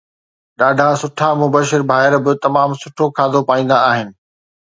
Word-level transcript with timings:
ڏاڍا 0.59 0.89
سٺا 1.01 1.29
مبشر 1.41 1.81
ڀائر 1.89 2.13
به 2.23 2.31
تمام 2.45 2.69
سٺو 2.81 3.05
کاڌو 3.17 3.41
پائيندا 3.49 3.77
آهن 3.91 4.07